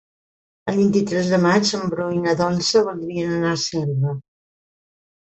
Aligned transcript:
El 0.71 0.77
vint-i-tres 0.77 1.27
de 1.33 1.37
maig 1.43 1.73
en 1.79 1.83
Bru 1.91 2.07
i 2.15 2.21
na 2.23 2.33
Dolça 2.39 2.81
voldrien 2.87 3.35
anar 3.35 3.51
a 3.57 3.61
Selva. 3.65 4.15